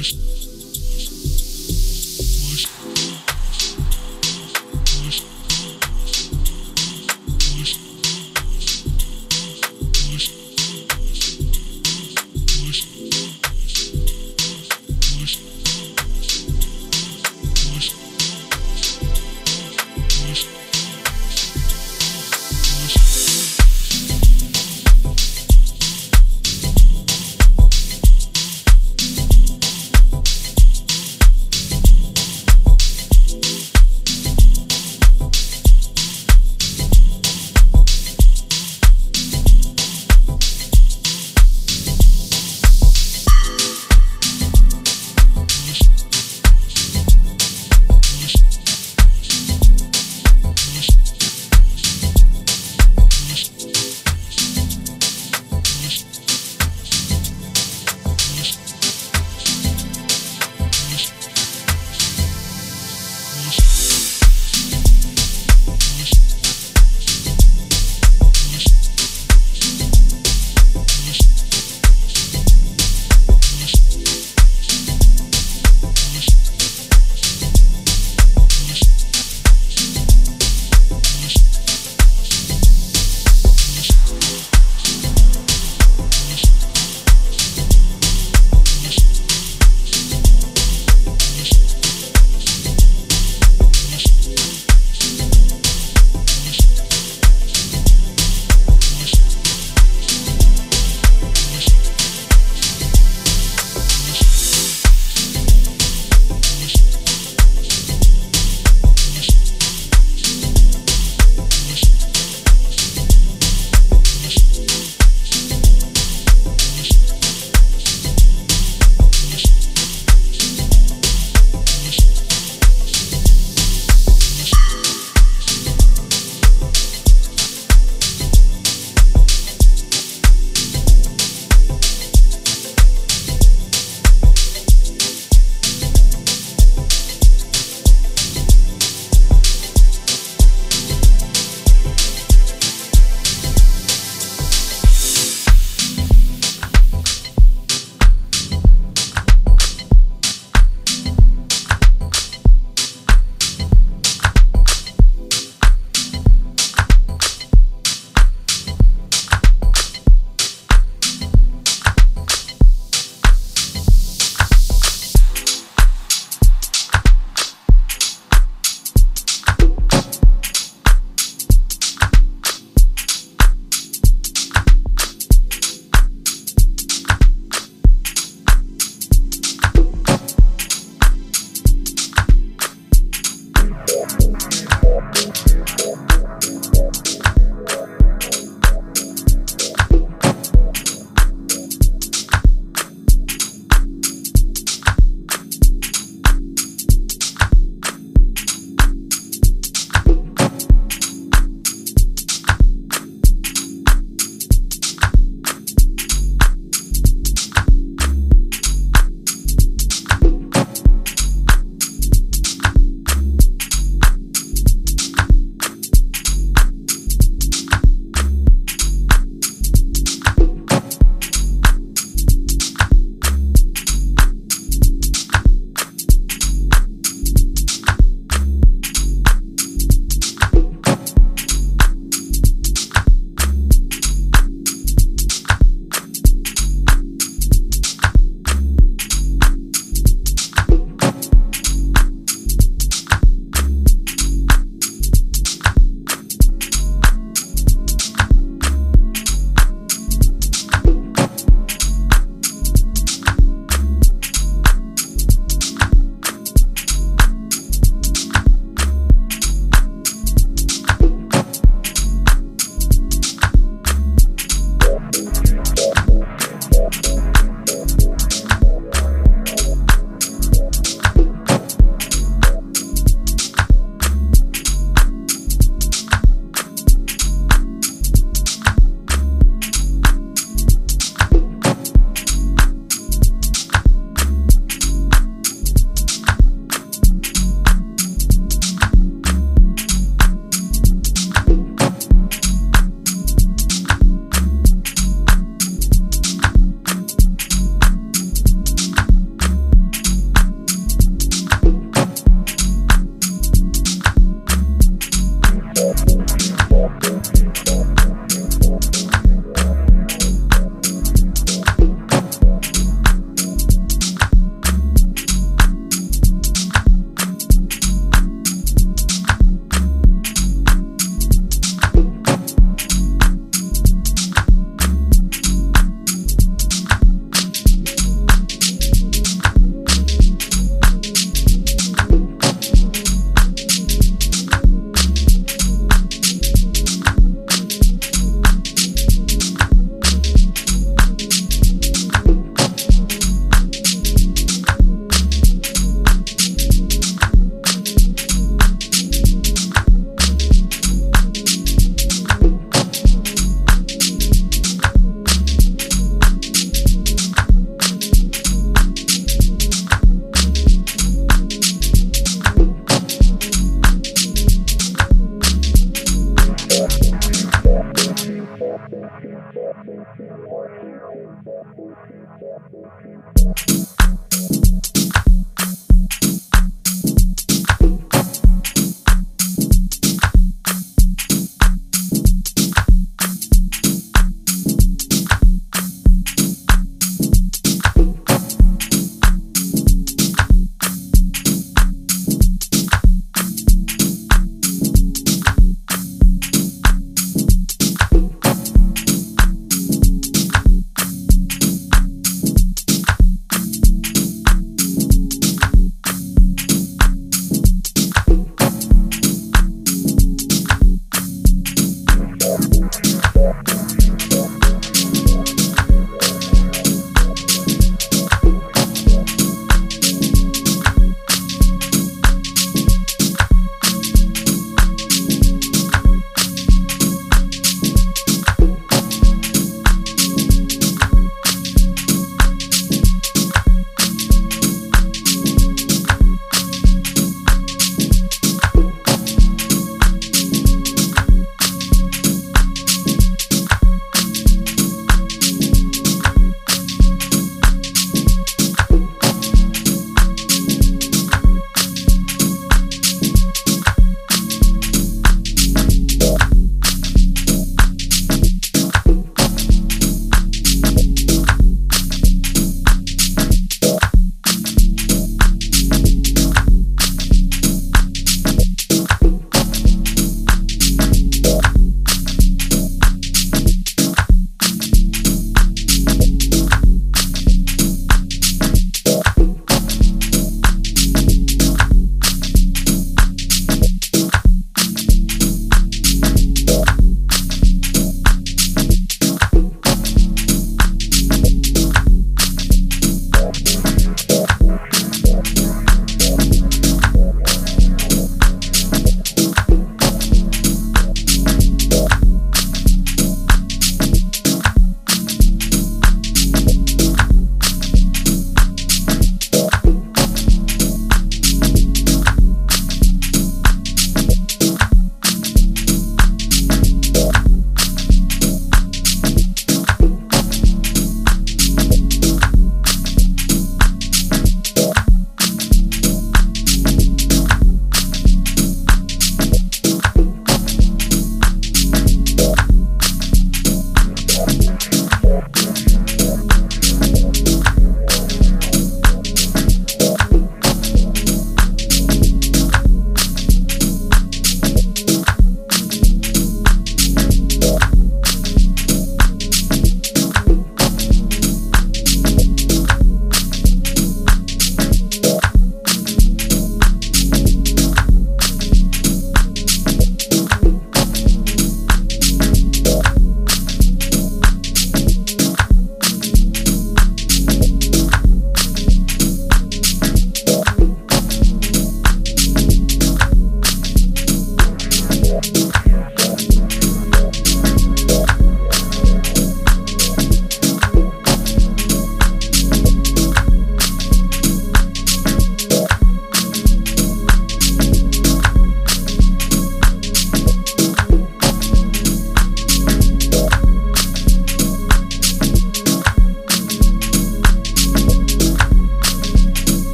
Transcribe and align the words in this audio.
Mush. 0.00 0.49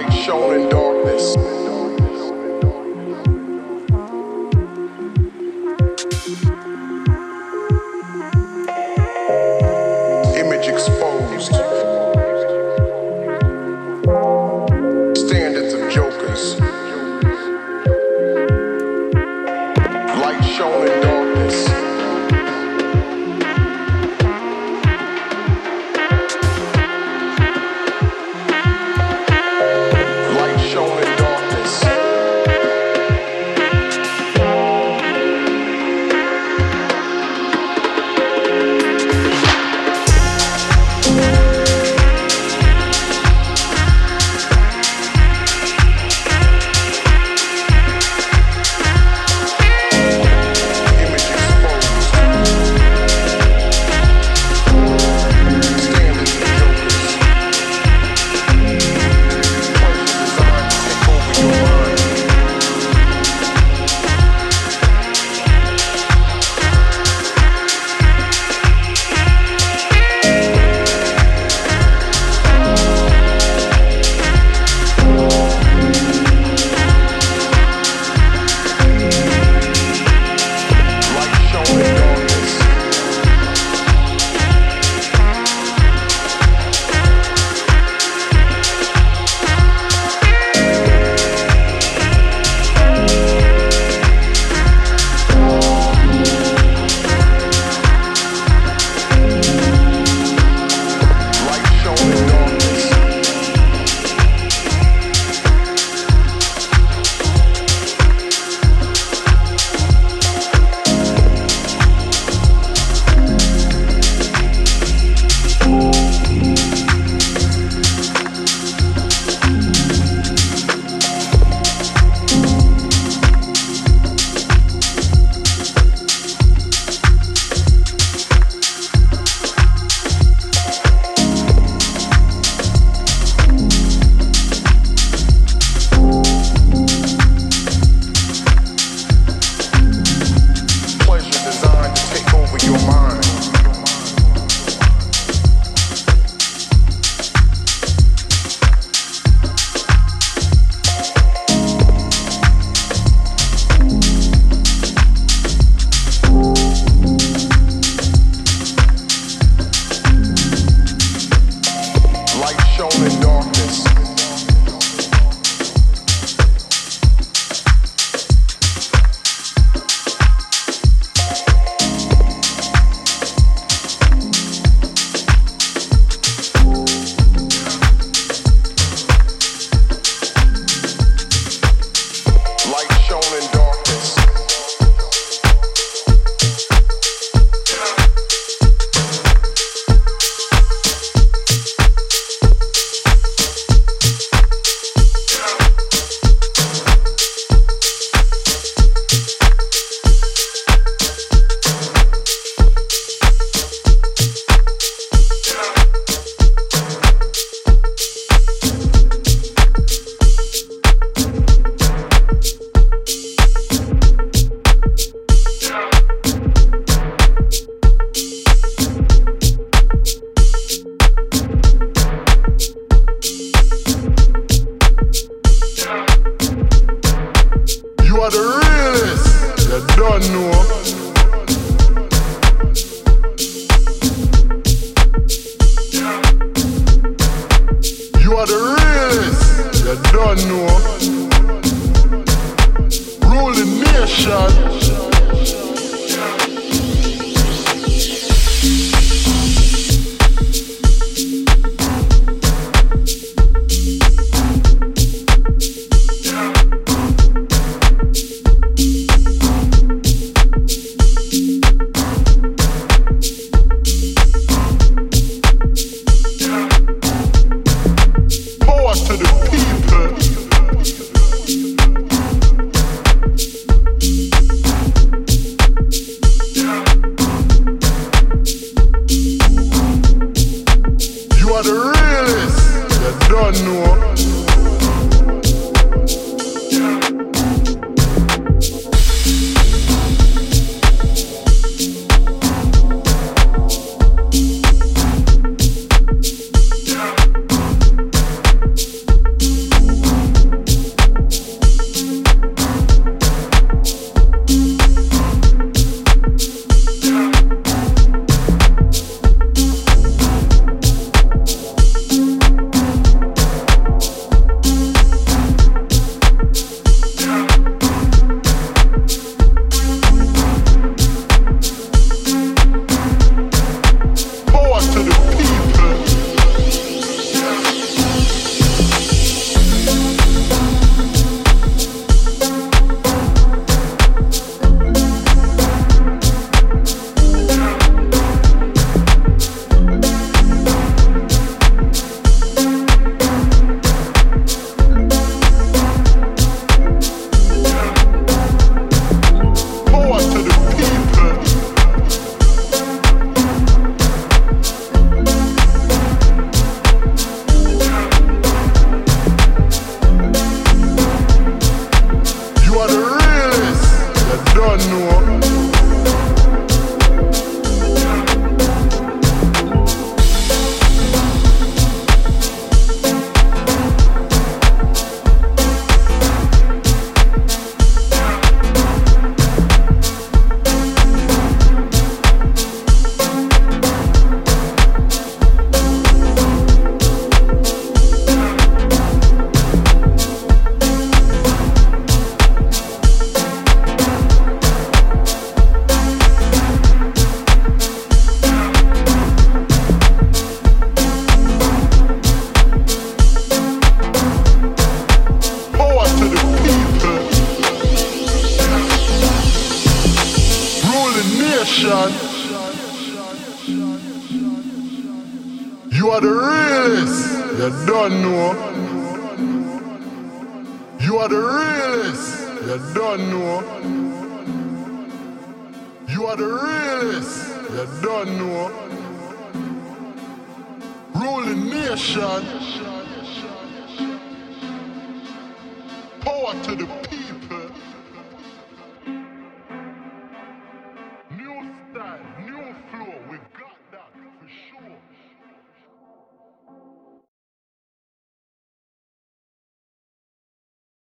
Light 0.00 0.14
shown 0.14 0.58
in 0.58 0.68
darkness. 0.70 1.59